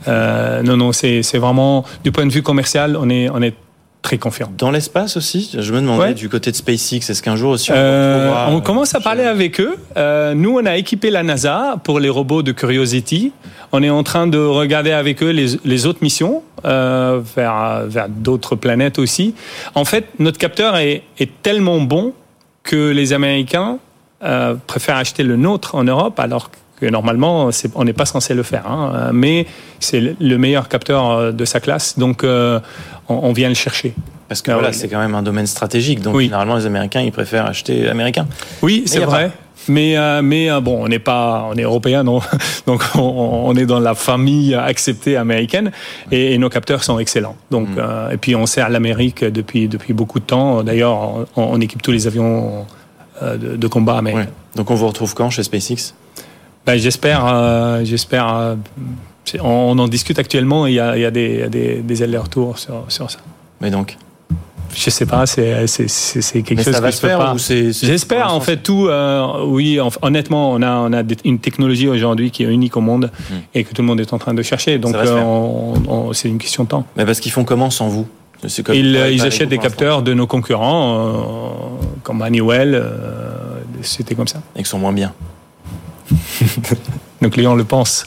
Euh, 0.08 0.62
non, 0.62 0.76
non, 0.76 0.92
c'est 0.92 1.38
vraiment 1.38 1.84
du 2.04 2.12
point 2.12 2.26
de 2.26 2.32
vue 2.32 2.42
commercial, 2.42 2.96
on 2.96 3.08
est, 3.08 3.28
on 3.30 3.42
est 3.42 3.54
très 4.02 4.18
confiant. 4.18 4.50
Dans 4.58 4.70
l'espace 4.70 5.16
aussi 5.16 5.56
Je 5.58 5.72
me 5.72 5.80
demandais 5.80 6.14
du 6.14 6.28
côté 6.28 6.50
de 6.50 6.56
SpaceX, 6.56 7.08
est-ce 7.08 7.22
qu'un 7.22 7.36
jour 7.36 7.52
aussi 7.52 7.70
on, 7.70 7.74
euh, 7.76 8.46
on 8.48 8.60
commence 8.60 8.94
à 8.94 9.00
parler 9.00 9.24
avec 9.24 9.60
eux. 9.60 9.76
Euh, 9.96 10.34
nous, 10.34 10.58
on 10.58 10.66
a 10.66 10.76
équipé 10.76 11.10
la 11.10 11.22
NASA 11.22 11.76
pour 11.84 12.00
les 12.00 12.08
robots 12.08 12.42
de 12.42 12.52
Curiosity. 12.52 13.32
On 13.70 13.82
est 13.82 13.90
en 13.90 14.02
train 14.02 14.26
de 14.26 14.38
regarder 14.38 14.90
avec 14.90 15.22
eux 15.22 15.30
les, 15.30 15.56
les 15.64 15.86
autres 15.86 16.00
missions 16.02 16.42
euh, 16.64 17.20
vers, 17.36 17.84
vers 17.86 18.08
d'autres 18.08 18.56
planètes 18.56 18.98
aussi. 18.98 19.34
En 19.74 19.84
fait, 19.84 20.06
notre 20.18 20.38
capteur 20.38 20.76
est, 20.76 21.04
est 21.18 21.30
tellement 21.42 21.80
bon 21.80 22.12
que 22.64 22.90
les 22.90 23.12
Américains 23.12 23.78
euh, 24.24 24.54
préfèrent 24.68 24.98
acheter 24.98 25.24
le 25.24 25.36
nôtre 25.36 25.74
en 25.74 25.82
Europe 25.82 26.20
alors 26.20 26.50
que 26.50 26.56
normalement 26.86 27.50
on 27.74 27.84
n'est 27.84 27.92
pas 27.92 28.06
censé 28.06 28.34
le 28.34 28.42
faire. 28.42 28.66
Hein. 28.66 29.10
Mais 29.12 29.46
c'est 29.80 30.16
le 30.18 30.38
meilleur 30.38 30.68
capteur 30.68 31.10
euh, 31.10 31.32
de 31.32 31.44
sa 31.44 31.60
classe, 31.60 31.98
donc 31.98 32.24
euh, 32.24 32.60
on, 33.08 33.32
vient 33.32 33.48
le 33.48 33.54
chercher. 33.54 33.94
Parce 34.28 34.42
que 34.42 34.50
voilà, 34.50 34.72
c'est 34.72 34.88
quand 34.88 35.00
même 35.00 35.14
un 35.14 35.22
domaine 35.22 35.46
stratégique, 35.46 36.00
donc 36.00 36.18
généralement 36.20 36.56
les 36.56 36.66
Américains 36.66 37.00
ils 37.00 37.12
préfèrent 37.12 37.46
acheter 37.46 37.88
américain. 37.88 38.26
Oui, 38.62 38.84
c'est 38.86 39.00
vrai. 39.00 39.30
Mais 39.68 39.96
euh, 39.96 40.22
mais 40.22 40.48
bon, 40.60 40.84
on 40.84 40.88
n'est 40.88 40.98
pas, 40.98 41.48
on 41.48 41.54
est 41.56 41.62
européen, 41.62 42.02
non 42.02 42.20
Donc 42.66 42.82
on, 42.96 43.54
est 43.54 43.66
dans 43.66 43.78
la 43.78 43.94
famille 43.94 44.54
acceptée 44.56 45.16
américaine 45.16 45.70
et, 46.10 46.36
nos 46.38 46.48
capteurs 46.48 46.82
sont 46.82 46.98
excellents. 46.98 47.36
Donc 47.50 47.68
mm. 47.68 48.12
et 48.12 48.16
puis 48.16 48.34
on 48.34 48.46
sert 48.46 48.70
l'Amérique 48.70 49.24
depuis 49.24 49.68
depuis 49.68 49.92
beaucoup 49.92 50.18
de 50.18 50.24
temps. 50.24 50.64
D'ailleurs, 50.64 51.26
on, 51.36 51.60
équipe 51.60 51.82
tous 51.82 51.92
les 51.92 52.06
avions 52.08 52.66
de, 53.22 53.66
combat 53.68 53.98
américains. 53.98 54.30
Donc 54.56 54.70
on 54.70 54.74
vous 54.74 54.88
retrouve 54.88 55.14
quand 55.14 55.30
chez 55.30 55.44
SpaceX? 55.44 55.94
Ben, 56.66 56.76
j'espère, 56.76 57.26
euh, 57.26 57.84
j'espère. 57.84 58.34
Euh, 58.34 58.54
on, 59.40 59.78
en 59.78 59.88
discute 59.88 60.18
actuellement. 60.18 60.66
Il 60.66 60.74
y 60.74 60.80
a, 60.80 60.96
il 60.96 61.02
y 61.02 61.04
a 61.04 61.10
des, 61.10 61.48
des, 61.48 61.76
des 61.76 62.02
allers-retours 62.02 62.58
sur, 62.58 62.84
sur, 62.88 63.10
ça. 63.10 63.18
Mais 63.60 63.70
donc 63.70 63.96
je 64.74 64.88
sais 64.88 65.04
pas, 65.04 65.26
c'est 65.26 65.66
quelque 66.42 66.62
chose 66.62 66.72
ça 66.72 66.80
va 66.80 66.92
se 66.92 67.00
faire 67.00 67.18
pas. 67.18 67.36
J'espère 67.36 68.32
en 68.32 68.40
fait 68.40 68.58
tout. 68.58 68.86
Euh, 68.88 69.44
oui, 69.44 69.78
honnêtement, 70.00 70.52
on 70.52 70.62
a 70.62 70.76
on 70.76 70.92
a 70.94 71.02
une 71.24 71.38
technologie 71.40 71.88
aujourd'hui 71.88 72.30
qui 72.30 72.42
est 72.42 72.46
unique 72.46 72.76
au 72.76 72.80
monde 72.80 73.10
hmm. 73.30 73.34
et 73.54 73.64
que 73.64 73.74
tout 73.74 73.82
le 73.82 73.88
monde 73.88 74.00
est 74.00 74.12
en 74.14 74.18
train 74.18 74.32
de 74.32 74.42
chercher. 74.42 74.78
Donc 74.78 74.96
c'est 76.12 76.28
une 76.28 76.38
question 76.38 76.64
de 76.64 76.68
temps. 76.68 76.86
Mais 76.96 77.04
parce 77.04 77.20
qu'ils 77.20 77.32
font 77.32 77.44
comment 77.44 77.70
sans 77.70 77.88
vous? 77.88 78.06
Ils, 78.72 78.96
ils 79.12 79.22
achètent 79.22 79.50
des 79.50 79.58
capteurs 79.58 80.02
de 80.02 80.14
nos 80.14 80.26
concurrents 80.26 81.76
comme 82.02 82.22
Honeywell. 82.22 82.82
C'était 83.82 84.14
comme 84.14 84.28
ça. 84.28 84.40
Et 84.56 84.62
qui 84.62 84.68
sont 84.68 84.78
moins 84.78 84.92
bien. 84.92 85.12
Nos 87.20 87.30
clients 87.30 87.54
le 87.54 87.64
pensent. 87.64 88.06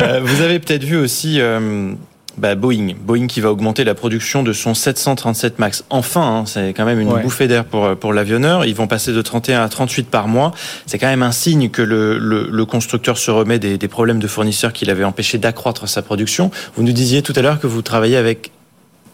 Euh, 0.00 0.20
vous 0.22 0.42
avez 0.42 0.58
peut-être 0.58 0.84
vu 0.84 0.96
aussi 0.96 1.40
euh, 1.40 1.92
bah, 2.36 2.54
Boeing. 2.54 2.94
Boeing 3.00 3.26
qui 3.26 3.40
va 3.40 3.52
augmenter 3.52 3.84
la 3.84 3.94
production 3.94 4.42
de 4.42 4.52
son 4.52 4.74
737 4.74 5.58
MAX. 5.58 5.84
Enfin, 5.90 6.38
hein, 6.38 6.46
c'est 6.46 6.72
quand 6.72 6.84
même 6.84 7.00
une 7.00 7.20
bouffée 7.22 7.46
d'air 7.46 7.64
pour, 7.64 7.96
pour 7.96 8.12
l'avionneur. 8.12 8.64
Ils 8.64 8.74
vont 8.74 8.86
passer 8.86 9.12
de 9.12 9.22
31 9.22 9.62
à 9.62 9.68
38 9.68 10.08
par 10.08 10.28
mois. 10.28 10.52
C'est 10.86 10.98
quand 10.98 11.06
même 11.06 11.22
un 11.22 11.32
signe 11.32 11.70
que 11.70 11.82
le, 11.82 12.18
le, 12.18 12.64
constructeur 12.64 13.18
se 13.18 13.30
remet 13.30 13.58
des, 13.58 13.78
des 13.78 13.88
problèmes 13.88 14.18
de 14.18 14.26
fournisseurs 14.26 14.72
qui 14.72 14.84
l'avaient 14.84 15.04
empêché 15.04 15.38
d'accroître 15.38 15.88
sa 15.88 16.02
production. 16.02 16.50
Vous 16.76 16.82
nous 16.82 16.92
disiez 16.92 17.22
tout 17.22 17.34
à 17.36 17.42
l'heure 17.42 17.60
que 17.60 17.66
vous 17.66 17.82
travaillez 17.82 18.16
avec 18.16 18.50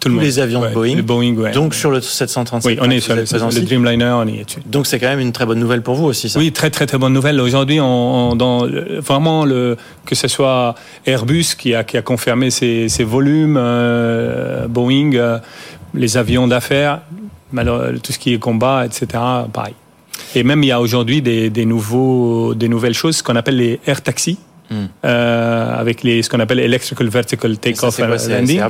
tous 0.01 0.19
les 0.19 0.39
avions 0.39 0.61
de 0.63 1.03
Boeing. 1.03 1.53
Donc 1.53 1.75
sur 1.75 1.91
le 1.91 2.01
737. 2.01 2.71
Oui, 2.71 2.79
on 2.81 2.91
est 2.91 3.01
sur 3.01 3.15
le, 3.15 3.25
Dreamliner, 3.65 4.13
on 4.17 4.27
est 4.27 4.45
dessus. 4.45 4.61
Donc 4.67 4.87
c'est 4.87 4.99
quand 4.99 5.09
même 5.09 5.21
une 5.21 5.33
très 5.33 5.47
bonne 5.47 5.59
nouvelle 5.59 5.83
pour 5.83 5.95
vous 5.95 6.07
aussi, 6.07 6.29
ça. 6.29 6.39
Oui, 6.39 6.53
très 6.53 6.71
très 6.71 6.87
très 6.87 6.99
bonne 6.99 7.13
nouvelle. 7.13 7.41
Aujourd'hui, 7.41 7.81
on, 7.81 8.37
dans 8.37 8.67
vraiment 9.01 9.45
le 9.45 9.77
que 10.07 10.15
ce 10.15 10.29
soit 10.29 10.75
Airbus 11.07 11.55
qui 11.59 11.75
a 11.75 11.85
qui 11.85 11.97
a 11.97 12.03
confirmé 12.03 12.51
ses, 12.51 12.89
ses 12.89 13.05
volumes, 13.05 13.57
euh, 13.59 14.69
Boeing, 14.69 15.15
euh, 15.15 15.39
les 15.95 16.17
avions 16.17 16.47
d'affaires, 16.47 17.01
tout 18.03 18.13
ce 18.13 18.19
qui 18.19 18.35
est 18.35 18.39
combat, 18.39 18.87
etc. 18.87 19.07
Pareil. 19.53 19.75
Et 20.35 20.43
même 20.43 20.63
il 20.63 20.67
y 20.67 20.73
a 20.73 20.81
aujourd'hui 20.81 21.23
des, 21.23 21.51
des 21.51 21.65
nouveaux 21.65 22.55
des 22.55 22.69
nouvelles 22.69 22.95
choses, 22.95 23.17
ce 23.17 23.23
qu'on 23.23 23.37
appelle 23.37 23.57
les 23.57 23.81
air 23.87 24.03
taxis. 24.03 24.39
Euh, 25.05 25.75
avec 25.79 26.03
les, 26.03 26.23
ce 26.23 26.29
qu'on 26.29 26.41
appelle 26.41 26.61
Electrical 26.61 27.09
Vertical 27.09 27.57
Takeoff 27.57 27.99
Landing. 27.99 28.61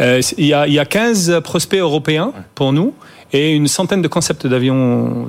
Euh, 0.00 0.20
il, 0.36 0.46
y 0.46 0.52
a, 0.52 0.66
il 0.66 0.74
y 0.74 0.78
a 0.78 0.84
15 0.84 1.40
prospects 1.42 1.78
européens 1.78 2.32
pour 2.54 2.72
nous 2.72 2.94
et 3.32 3.54
une 3.54 3.68
centaine 3.68 4.02
de 4.02 4.08
concepts 4.08 4.46
d'avions 4.46 5.28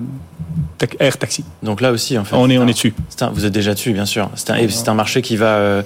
air 1.00 1.18
taxi. 1.18 1.46
Donc 1.64 1.80
là 1.80 1.92
aussi, 1.92 2.18
en 2.18 2.26
fait, 2.26 2.36
on 2.36 2.50
est, 2.50 2.58
on 2.58 2.68
est 2.68 2.74
dessus. 2.74 2.94
vous 3.34 3.46
êtes 3.46 3.54
déjà 3.54 3.74
dessus, 3.74 3.94
bien 3.94 4.06
sûr. 4.06 4.30
C'est 4.36 4.50
un, 4.50 4.92
un 4.92 4.94
marché 4.94 5.22
qui 5.22 5.38
va. 5.38 5.56
Euh, 5.56 5.82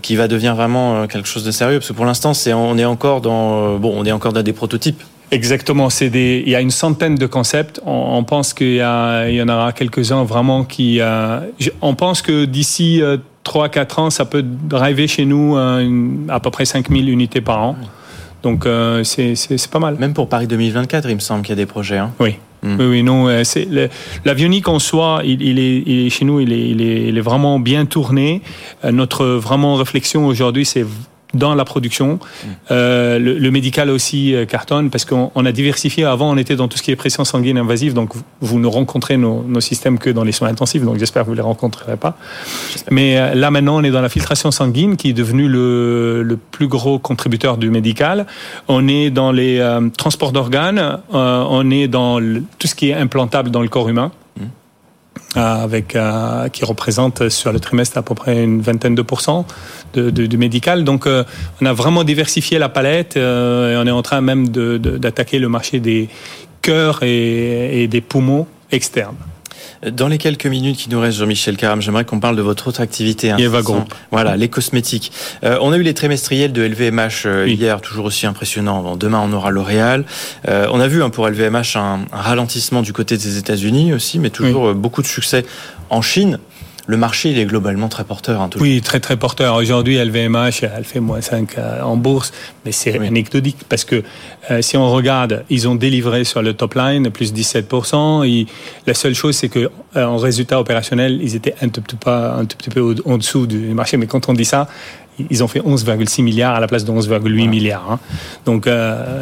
qui 0.00 0.16
va 0.16 0.26
devenir 0.26 0.56
vraiment 0.56 1.06
quelque 1.06 1.28
chose 1.28 1.44
de 1.44 1.50
sérieux 1.50 1.78
parce 1.78 1.88
que 1.88 1.92
pour 1.92 2.06
l'instant 2.06 2.32
c'est 2.32 2.54
on 2.54 2.78
est 2.78 2.84
encore 2.84 3.20
dans 3.20 3.76
bon 3.76 3.92
on 3.94 4.04
est 4.06 4.10
encore 4.10 4.32
dans 4.32 4.42
des 4.42 4.54
prototypes 4.54 5.00
Exactement, 5.30 5.90
c'est 5.90 6.10
des, 6.10 6.42
il 6.44 6.50
y 6.50 6.56
a 6.56 6.60
une 6.60 6.70
centaine 6.70 7.14
de 7.14 7.26
concepts. 7.26 7.80
On, 7.86 8.22
pense 8.22 8.52
qu'il 8.52 8.74
y, 8.74 8.76
il 8.76 9.34
y 9.34 9.42
en 9.42 9.48
aura 9.48 9.72
quelques-uns 9.72 10.24
vraiment 10.24 10.64
qui. 10.64 11.00
on 11.80 11.94
pense 11.94 12.20
que 12.20 12.44
d'ici 12.44 13.02
3-4 13.44 14.00
ans, 14.00 14.10
ça 14.10 14.24
peut 14.24 14.42
driver 14.42 15.08
chez 15.08 15.24
nous 15.24 15.56
à 15.56 16.40
peu 16.40 16.50
près 16.50 16.64
5000 16.64 17.08
unités 17.08 17.40
par 17.40 17.62
an. 17.62 17.76
Donc 18.42 18.66
euh, 18.66 19.04
c'est 19.04 19.70
pas 19.70 19.78
mal. 19.78 19.96
Même 19.98 20.14
pour 20.14 20.28
Paris 20.28 20.46
2024, 20.46 21.08
il 21.08 21.14
me 21.14 21.20
semble 21.20 21.42
qu'il 21.42 21.50
y 21.50 21.58
a 21.58 21.62
des 21.62 21.66
projets. 21.66 21.98
Hein. 21.98 22.12
Oui. 22.18 22.36
Hmm. 22.62 22.76
Oui, 22.78 22.86
oui, 22.86 23.02
non. 23.02 23.28
Euh, 23.28 23.42
l'avionique 24.24 24.68
en 24.68 24.78
soi, 24.78 25.22
il, 25.24 25.42
il, 25.42 25.58
est, 25.58 25.82
il, 25.84 26.06
est, 26.06 26.10
chez 26.10 26.24
nous, 26.24 26.38
il 26.40 26.52
est, 26.52 26.68
il 26.70 27.18
est, 27.18 27.20
vraiment 27.20 27.58
bien 27.58 27.86
tourné. 27.86 28.42
Euh, 28.84 28.92
notre 28.92 29.26
vraiment 29.26 29.74
réflexion 29.74 30.26
aujourd'hui, 30.26 30.64
c'est 30.64 30.86
dans 31.34 31.54
la 31.54 31.64
production. 31.64 32.18
Euh, 32.70 33.18
le, 33.18 33.38
le, 33.38 33.50
médical 33.50 33.90
aussi 33.90 34.34
euh, 34.34 34.44
cartonne 34.44 34.90
parce 34.90 35.04
qu'on 35.04 35.30
a 35.34 35.52
diversifié. 35.52 36.04
Avant, 36.04 36.30
on 36.30 36.36
était 36.36 36.56
dans 36.56 36.68
tout 36.68 36.76
ce 36.76 36.82
qui 36.82 36.90
est 36.90 36.96
pression 36.96 37.24
sanguine 37.24 37.58
invasive, 37.58 37.94
donc 37.94 38.12
vous, 38.40 38.58
ne 38.58 38.66
rencontrez 38.66 39.16
nos, 39.16 39.42
nos, 39.42 39.60
systèmes 39.60 39.98
que 39.98 40.10
dans 40.10 40.24
les 40.24 40.32
soins 40.32 40.48
intensifs, 40.48 40.82
donc 40.82 40.98
j'espère 40.98 41.22
que 41.22 41.26
vous 41.26 41.32
ne 41.32 41.36
les 41.36 41.42
rencontrerez 41.42 41.96
pas. 41.96 42.16
Mais 42.90 43.18
euh, 43.18 43.34
là, 43.34 43.50
maintenant, 43.50 43.76
on 43.76 43.82
est 43.82 43.90
dans 43.90 44.00
la 44.00 44.08
filtration 44.08 44.50
sanguine 44.50 44.96
qui 44.96 45.10
est 45.10 45.14
devenu 45.14 45.48
le, 45.48 46.22
le 46.22 46.36
plus 46.36 46.68
gros 46.68 46.98
contributeur 46.98 47.56
du 47.56 47.70
médical. 47.70 48.26
On 48.68 48.88
est 48.88 49.10
dans 49.10 49.32
les 49.32 49.58
euh, 49.58 49.88
transports 49.96 50.32
d'organes, 50.32 50.98
on 51.12 51.70
est 51.70 51.88
dans 51.88 52.20
tout 52.58 52.66
ce 52.66 52.74
qui 52.74 52.90
est 52.90 52.94
implantable 52.94 53.50
dans 53.50 53.62
le 53.62 53.68
corps 53.68 53.88
humain. 53.88 54.12
Euh, 55.34 55.64
avec 55.64 55.96
euh, 55.96 56.50
qui 56.50 56.62
représente 56.62 57.30
sur 57.30 57.54
le 57.54 57.60
trimestre 57.60 57.96
à 57.96 58.02
peu 58.02 58.14
près 58.14 58.44
une 58.44 58.60
vingtaine 58.60 58.94
de 58.94 59.00
pourcents 59.00 59.46
de, 59.94 60.10
de, 60.10 60.26
du 60.26 60.36
médical. 60.36 60.84
Donc, 60.84 61.06
euh, 61.06 61.24
on 61.62 61.64
a 61.64 61.72
vraiment 61.72 62.04
diversifié 62.04 62.58
la 62.58 62.68
palette 62.68 63.16
et 63.16 63.74
on 63.78 63.86
est 63.86 63.90
en 63.90 64.02
train 64.02 64.20
même 64.20 64.48
d'attaquer 64.48 65.38
le 65.38 65.48
marché 65.48 65.80
des 65.80 66.10
cœurs 66.60 67.02
et 67.02 67.88
des 67.90 68.00
poumons 68.02 68.46
externes. 68.70 69.16
Dans 69.90 70.08
les 70.08 70.18
quelques 70.18 70.46
minutes 70.46 70.76
qui 70.76 70.90
nous 70.90 71.00
restent, 71.00 71.18
Jean-Michel 71.18 71.56
Caram, 71.56 71.82
j'aimerais 71.82 72.04
qu'on 72.04 72.20
parle 72.20 72.36
de 72.36 72.42
votre 72.42 72.68
autre 72.68 72.80
activité. 72.80 73.30
Hein, 73.30 73.36
Group. 73.62 73.94
Voilà, 74.10 74.36
les 74.36 74.48
cosmétiques. 74.48 75.12
Euh, 75.44 75.58
on 75.60 75.72
a 75.72 75.76
eu 75.76 75.82
les 75.82 75.94
trimestriels 75.94 76.52
de 76.52 76.62
LVMH 76.62 77.26
euh, 77.26 77.48
hier, 77.48 77.80
toujours 77.80 78.06
aussi 78.06 78.26
impressionnant. 78.26 78.96
demain, 78.96 79.20
on 79.24 79.32
aura 79.32 79.50
L'Oréal. 79.50 80.04
Euh, 80.48 80.66
on 80.70 80.80
a 80.80 80.88
vu 80.88 81.02
hein, 81.02 81.10
pour 81.10 81.28
LVMH 81.28 81.76
un, 81.76 82.00
ralentissement 82.12 82.82
du 82.82 82.92
côté 82.92 83.16
des 83.16 83.38
États-Unis 83.38 83.92
aussi, 83.92 84.18
mais 84.18 84.30
toujours 84.30 84.74
beaucoup 84.74 85.02
de 85.02 85.06
succès 85.06 85.44
en 85.90 86.02
Chine 86.02 86.38
le 86.86 86.96
marché, 86.96 87.30
il 87.30 87.38
est 87.38 87.44
globalement 87.44 87.88
très 87.88 88.04
porteur. 88.04 88.40
Hein, 88.40 88.50
oui, 88.58 88.80
très 88.82 88.98
très 88.98 89.16
porteur. 89.16 89.54
Aujourd'hui, 89.54 89.96
LVMH, 89.96 90.64
elle 90.76 90.84
fait 90.84 91.00
moins 91.00 91.20
5 91.20 91.56
euh, 91.56 91.80
en 91.82 91.96
bourse, 91.96 92.32
mais 92.64 92.72
c'est 92.72 92.98
anecdotique 92.98 93.58
parce 93.68 93.84
que 93.84 94.02
euh, 94.50 94.62
si 94.62 94.76
on 94.76 94.90
regarde, 94.90 95.44
ils 95.48 95.68
ont 95.68 95.76
délivré 95.76 96.24
sur 96.24 96.42
le 96.42 96.54
top 96.54 96.74
line 96.74 97.10
plus 97.10 97.32
17%. 97.32 98.26
Et 98.28 98.46
la 98.86 98.94
seule 98.94 99.14
chose, 99.14 99.36
c'est 99.36 99.48
que 99.48 99.70
euh, 99.96 100.04
en 100.04 100.16
résultat 100.16 100.58
opérationnel, 100.58 101.20
ils 101.22 101.36
étaient 101.36 101.54
un 101.62 101.68
tout 101.68 101.82
petit 101.82 101.96
peu, 101.96 102.10
un 102.10 102.44
tout 102.46 102.56
petit 102.56 102.70
peu 102.70 102.96
en 103.04 103.16
dessous 103.16 103.46
du 103.46 103.58
marché. 103.74 103.96
Mais 103.96 104.06
quand 104.06 104.28
on 104.28 104.32
dit 104.32 104.44
ça, 104.44 104.66
ils 105.30 105.44
ont 105.44 105.48
fait 105.48 105.60
11,6 105.60 106.22
milliards 106.22 106.54
à 106.54 106.60
la 106.60 106.66
place 106.66 106.84
de 106.84 106.92
11,8 106.92 107.48
milliards. 107.48 107.90
Hein. 107.90 107.98
Donc, 108.46 108.66
euh, 108.66 109.20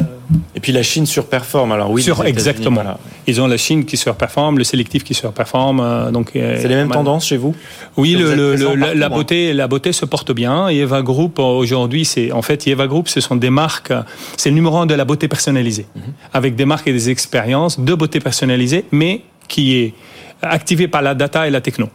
et 0.55 0.59
puis 0.59 0.71
la 0.71 0.83
Chine 0.83 1.05
surperforme. 1.05 1.71
Alors 1.71 1.91
oui, 1.91 2.01
sur, 2.01 2.23
exactement. 2.25 2.81
Ils 3.27 3.41
ont 3.41 3.47
la 3.47 3.57
Chine 3.57 3.85
qui 3.85 3.97
surperforme, 3.97 4.57
le 4.57 4.63
sélectif 4.63 5.03
qui 5.03 5.13
surperforme. 5.13 5.81
Euh, 5.81 6.11
donc 6.11 6.31
euh, 6.35 6.57
c'est 6.61 6.67
les 6.67 6.75
mêmes 6.75 6.89
tendances 6.89 7.27
chez 7.27 7.37
vous? 7.37 7.55
Oui, 7.97 8.15
le, 8.17 8.55
la, 8.93 9.09
beauté, 9.09 9.53
la 9.53 9.67
beauté 9.67 9.91
se 9.91 10.05
porte 10.05 10.31
bien. 10.31 10.69
Eva 10.69 11.01
Group 11.01 11.39
aujourd'hui, 11.39 12.05
c'est 12.05 12.31
en 12.31 12.41
fait 12.41 12.67
Eva 12.67 12.87
Group, 12.87 13.09
ce 13.09 13.19
sont 13.19 13.35
des 13.35 13.49
marques. 13.49 13.93
C'est 14.37 14.49
le 14.49 14.55
numéro 14.55 14.77
un 14.77 14.85
de 14.85 14.95
la 14.95 15.05
beauté 15.05 15.27
personnalisée, 15.27 15.87
mhm. 15.95 16.01
avec 16.33 16.55
des 16.55 16.65
marques 16.65 16.87
et 16.87 16.93
des 16.93 17.09
expériences 17.09 17.79
de 17.79 17.93
beauté 17.93 18.19
personnalisée, 18.19 18.85
mais 18.91 19.21
qui 19.47 19.77
est 19.77 19.93
activée 20.41 20.87
par 20.87 21.01
la 21.01 21.13
data 21.13 21.47
et 21.47 21.51
la 21.51 21.61
techno. 21.61 21.89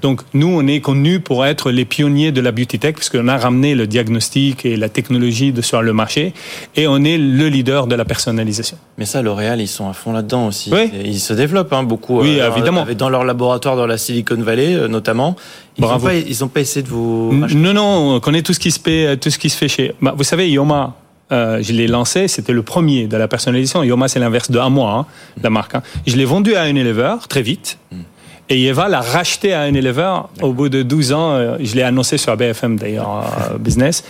Donc 0.00 0.22
nous, 0.34 0.48
on 0.48 0.66
est 0.66 0.80
connus 0.80 1.20
pour 1.20 1.44
être 1.44 1.70
les 1.70 1.84
pionniers 1.84 2.32
de 2.32 2.40
la 2.40 2.52
beauty 2.52 2.78
tech, 2.78 2.94
puisqu'on 2.94 3.28
a 3.28 3.36
ramené 3.36 3.74
le 3.74 3.86
diagnostic 3.86 4.64
et 4.64 4.76
la 4.76 4.88
technologie 4.88 5.52
de, 5.52 5.60
sur 5.62 5.82
le 5.82 5.92
marché, 5.92 6.32
et 6.76 6.86
on 6.86 7.04
est 7.04 7.18
le 7.18 7.48
leader 7.48 7.86
de 7.86 7.94
la 7.94 8.04
personnalisation. 8.04 8.76
Mais 8.98 9.04
ça, 9.04 9.22
L'Oréal, 9.22 9.60
ils 9.60 9.68
sont 9.68 9.88
à 9.88 9.92
fond 9.92 10.12
là-dedans 10.12 10.48
aussi. 10.48 10.70
Oui. 10.72 10.90
Ils 11.04 11.20
se 11.20 11.32
développent 11.32 11.72
hein, 11.72 11.82
beaucoup. 11.82 12.20
Oui, 12.20 12.40
euh, 12.40 12.50
évidemment. 12.50 12.86
Dans 12.96 13.08
leur 13.08 13.24
laboratoire 13.24 13.76
dans 13.76 13.86
la 13.86 13.98
Silicon 13.98 14.36
Valley, 14.36 14.74
euh, 14.74 14.88
notamment. 14.88 15.36
Ils 15.78 15.82
n'ont 15.82 15.98
pas, 15.98 16.14
ils 16.14 16.44
ont 16.44 16.48
pas 16.48 16.60
essayé 16.60 16.82
de 16.82 16.88
vous. 16.88 17.32
Non, 17.32 17.72
non, 17.72 18.16
on 18.16 18.20
connaît 18.20 18.42
tout 18.42 18.52
ce 18.52 18.60
qui 18.60 18.70
se 18.70 18.80
fait, 18.80 19.16
tout 19.16 19.30
ce 19.30 19.38
qui 19.38 19.50
se 19.50 19.56
fait 19.56 19.68
chez. 19.68 19.94
Bah, 20.00 20.14
vous 20.16 20.24
savez, 20.24 20.50
Yoma, 20.50 20.94
euh, 21.32 21.62
je 21.62 21.72
l'ai 21.72 21.86
lancé, 21.86 22.28
c'était 22.28 22.52
le 22.52 22.62
premier 22.62 23.06
de 23.06 23.16
la 23.16 23.26
personnalisation. 23.26 23.82
Yoma, 23.82 24.08
c'est 24.08 24.18
l'inverse 24.18 24.50
de 24.50 24.58
un 24.58 24.68
mois, 24.68 24.92
hein, 24.92 25.06
la 25.42 25.48
marque. 25.48 25.74
Hein. 25.74 25.82
Je 26.06 26.16
l'ai 26.16 26.26
vendu 26.26 26.54
à 26.54 26.68
Unilever 26.68 27.14
très 27.28 27.40
vite. 27.40 27.78
Hmm. 27.90 28.02
Et 28.48 28.64
Eva 28.66 28.88
l'a 28.88 29.00
racheté 29.00 29.54
à 29.54 29.68
Unilever 29.68 30.14
au 30.42 30.52
bout 30.52 30.68
de 30.68 30.82
12 30.82 31.12
ans. 31.12 31.32
Euh, 31.32 31.56
je 31.60 31.74
l'ai 31.74 31.82
annoncé 31.82 32.18
sur 32.18 32.36
BFM 32.36 32.76
d'ailleurs, 32.76 33.24
euh, 33.50 33.58
Business, 33.58 34.04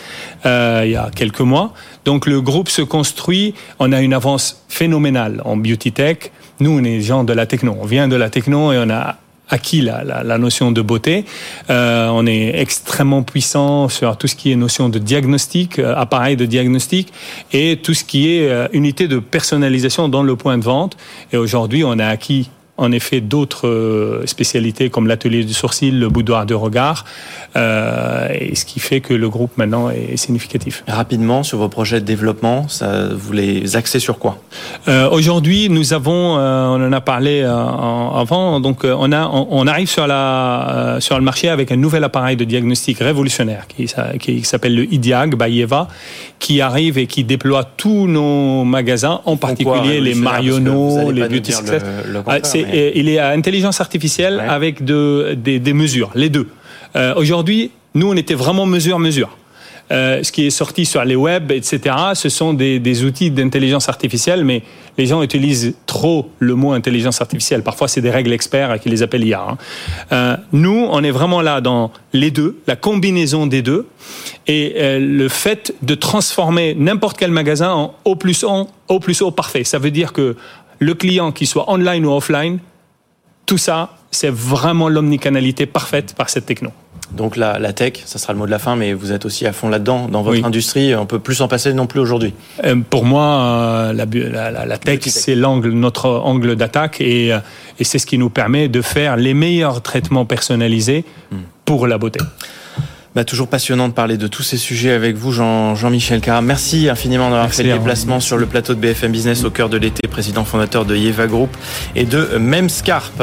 euh, 0.46 0.82
il 0.84 0.92
y 0.92 0.96
a 0.96 1.10
quelques 1.14 1.40
mois. 1.40 1.72
Donc 2.04 2.26
le 2.26 2.40
groupe 2.40 2.68
se 2.68 2.82
construit. 2.82 3.54
On 3.78 3.92
a 3.92 4.00
une 4.00 4.14
avance 4.14 4.64
phénoménale 4.68 5.42
en 5.44 5.56
beauty 5.56 5.92
tech. 5.92 6.32
Nous, 6.60 6.70
on 6.70 6.82
est 6.82 7.00
gens 7.02 7.24
de 7.24 7.32
la 7.32 7.46
techno. 7.46 7.76
On 7.80 7.84
vient 7.84 8.08
de 8.08 8.16
la 8.16 8.30
techno 8.30 8.72
et 8.72 8.78
on 8.78 8.90
a 8.90 9.16
acquis 9.48 9.82
la, 9.82 10.38
notion 10.38 10.72
de 10.72 10.80
beauté. 10.80 11.26
On 11.68 12.26
est 12.26 12.58
extrêmement 12.58 13.22
puissant 13.22 13.90
sur 13.90 14.16
tout 14.16 14.26
ce 14.26 14.34
qui 14.34 14.50
est 14.50 14.56
notion 14.56 14.88
de 14.88 14.98
diagnostic, 14.98 15.78
appareil 15.78 16.36
de 16.36 16.46
diagnostic, 16.46 17.12
et 17.52 17.78
tout 17.82 17.92
ce 17.92 18.02
qui 18.02 18.30
est 18.30 18.50
unité 18.72 19.08
de 19.08 19.18
personnalisation 19.18 20.08
dans 20.08 20.22
le 20.22 20.36
point 20.36 20.56
de 20.56 20.64
vente. 20.64 20.96
Et 21.32 21.36
aujourd'hui, 21.36 21.84
on 21.84 21.98
a 21.98 22.06
acquis 22.06 22.48
en 22.82 22.92
effet 22.92 23.20
d'autres 23.20 23.68
euh, 23.68 24.26
spécialités 24.26 24.90
comme 24.90 25.06
l'atelier 25.06 25.44
du 25.44 25.54
sourcil, 25.54 25.98
le 25.98 26.08
boudoir 26.08 26.46
de 26.46 26.54
regard, 26.54 27.04
euh, 27.56 28.28
et 28.38 28.54
ce 28.54 28.64
qui 28.64 28.80
fait 28.80 29.00
que 29.00 29.14
le 29.14 29.28
groupe 29.28 29.56
maintenant 29.56 29.88
est 29.90 30.16
significatif. 30.16 30.82
Rapidement, 30.88 31.42
sur 31.42 31.58
vos 31.58 31.68
projets 31.68 32.00
de 32.00 32.04
développement, 32.04 32.68
ça, 32.68 33.08
vous 33.14 33.32
les 33.32 33.76
axez 33.76 34.00
sur 34.00 34.18
quoi? 34.18 34.38
Euh, 34.88 35.08
Aujourd'hui, 35.10 35.68
nous 35.68 35.92
avons, 35.92 36.36
on 36.36 36.86
en 36.88 36.92
a 36.92 37.00
parlé 37.00 37.42
avant, 37.42 38.60
donc 38.60 38.84
on, 38.84 39.12
a, 39.12 39.28
on, 39.28 39.66
arrive 39.66 39.88
sur, 39.88 40.06
la, 40.06 40.96
sur 41.00 41.16
le 41.16 41.24
marché 41.24 41.48
avec 41.48 41.70
un 41.70 41.76
nouvel 41.76 42.02
appareil 42.04 42.36
de 42.36 42.44
diagnostic 42.44 42.98
révolutionnaire 42.98 43.66
qui, 43.68 43.86
qui 44.18 44.42
s'appelle 44.42 44.74
le 44.74 44.92
IDIAG 44.92 45.36
by 45.36 45.60
Eva, 45.60 45.88
qui 46.38 46.60
arrive 46.60 46.98
et 46.98 47.06
qui 47.06 47.22
déploie 47.22 47.64
tous 47.64 48.08
nos 48.08 48.64
magasins, 48.64 49.20
en 49.26 49.36
particulier 49.36 50.00
les 50.00 50.14
Marionneaux, 50.14 51.10
les 51.12 51.28
Beauty 51.28 51.52
Success 51.52 51.82
il 52.72 53.08
est 53.08 53.18
à 53.18 53.30
intelligence 53.30 53.80
artificielle 53.80 54.40
avec 54.40 54.84
de, 54.84 55.34
des, 55.36 55.72
mesures, 55.72 56.10
les 56.14 56.28
deux. 56.28 56.48
Euh, 56.96 57.14
aujourd'hui, 57.16 57.70
nous, 57.94 58.10
on 58.10 58.16
était 58.16 58.34
vraiment 58.34 58.66
mesure-mesure. 58.66 59.36
euh, 59.92 60.22
ce 60.22 60.32
qui 60.32 60.46
est 60.46 60.50
sorti 60.50 60.86
sur 60.86 61.04
les 61.04 61.16
web, 61.16 61.50
etc., 61.52 61.94
ce 62.14 62.28
sont 62.28 62.54
des, 62.54 62.78
des 62.78 63.04
outils 63.04 63.30
d'intelligence 63.30 63.88
artificielle, 63.88 64.44
mais 64.44 64.62
les 64.96 65.06
gens 65.06 65.22
utilisent 65.22 65.74
trop 65.86 66.30
le 66.38 66.54
mot 66.54 66.72
intelligence 66.72 67.20
artificielle. 67.20 67.62
Parfois, 67.62 67.88
c'est 67.88 68.00
des 68.00 68.10
règles 68.10 68.32
experts 68.32 68.80
qui 68.80 68.88
les 68.88 69.02
appellent 69.02 69.24
IA. 69.26 69.42
Hein. 69.42 69.58
Euh, 70.12 70.36
nous, 70.52 70.86
on 70.90 71.02
est 71.04 71.10
vraiment 71.10 71.42
là 71.42 71.60
dans 71.60 71.90
les 72.12 72.30
deux, 72.30 72.58
la 72.66 72.76
combinaison 72.76 73.46
des 73.46 73.62
deux, 73.62 73.86
et 74.46 74.74
euh, 74.76 74.98
le 74.98 75.28
fait 75.28 75.74
de 75.82 75.94
transformer 75.94 76.74
n'importe 76.74 77.18
quel 77.18 77.30
magasin 77.30 77.72
en 77.72 77.94
au 78.04 78.16
plus 78.16 78.44
haut, 78.44 78.68
au 78.88 79.00
plus 79.00 79.20
haut 79.20 79.30
parfait. 79.30 79.64
Ça 79.64 79.78
veut 79.78 79.90
dire 79.90 80.12
que 80.12 80.36
le 80.82 80.94
client, 80.94 81.32
qui 81.32 81.46
soit 81.46 81.70
online 81.70 82.04
ou 82.04 82.12
offline, 82.12 82.58
tout 83.46 83.58
ça, 83.58 83.96
c'est 84.10 84.30
vraiment 84.30 84.88
l'omnicanalité 84.88 85.66
parfaite 85.66 86.14
par 86.14 86.28
cette 86.28 86.46
techno. 86.46 86.70
Donc 87.12 87.36
la, 87.36 87.58
la, 87.58 87.72
tech, 87.72 87.94
ça 88.06 88.18
sera 88.18 88.32
le 88.32 88.38
mot 88.38 88.46
de 88.46 88.50
la 88.50 88.58
fin, 88.58 88.74
mais 88.74 88.94
vous 88.94 89.12
êtes 89.12 89.26
aussi 89.26 89.46
à 89.46 89.52
fond 89.52 89.68
là-dedans. 89.68 90.08
Dans 90.08 90.22
votre 90.22 90.44
industrie, 90.44 90.94
on 90.94 91.04
peut 91.04 91.18
plus 91.18 91.36
s'en 91.36 91.48
passer 91.48 91.74
non 91.74 91.86
plus 91.86 92.00
aujourd'hui. 92.00 92.32
Euh, 92.64 92.76
pour 92.88 93.04
moi, 93.04 93.24
euh, 93.24 93.92
la, 93.92 94.50
la, 94.50 94.64
la, 94.64 94.78
tech, 94.78 95.00
c'est 95.06 95.34
l'angle, 95.34 95.72
notre 95.72 96.08
angle 96.08 96.56
d'attaque, 96.56 97.00
et, 97.00 97.32
euh, 97.32 97.38
et 97.78 97.84
c'est 97.84 97.98
ce 97.98 98.06
qui 98.06 98.16
nous 98.16 98.30
permet 98.30 98.68
de 98.68 98.80
faire 98.80 99.16
les 99.16 99.34
meilleurs 99.34 99.82
traitements 99.82 100.24
personnalisés 100.24 101.04
hmm. 101.30 101.36
pour 101.66 101.86
la 101.86 101.98
beauté. 101.98 102.20
Bah, 103.14 103.24
toujours 103.24 103.48
passionnant 103.48 103.88
de 103.88 103.92
parler 103.92 104.16
de 104.16 104.26
tous 104.26 104.42
ces 104.42 104.56
sujets 104.56 104.92
avec 104.92 105.16
vous, 105.16 105.32
Jean, 105.32 105.74
Jean-Michel 105.74 106.22
Carra. 106.22 106.40
Merci 106.40 106.88
infiniment 106.88 107.28
d'avoir 107.28 107.52
fait 107.52 107.62
le 107.62 107.74
déplacement 107.74 108.20
sur 108.20 108.38
le 108.38 108.46
plateau 108.46 108.74
de 108.74 108.80
BFM 108.80 109.12
Business 109.12 109.44
au 109.44 109.50
cœur 109.50 109.68
de 109.68 109.76
l'été, 109.76 110.08
président 110.08 110.46
fondateur 110.46 110.86
de 110.86 110.96
Yeva 110.96 111.26
Group 111.26 111.54
et 111.94 112.06
de 112.06 112.38
Memscarp. 112.38 113.22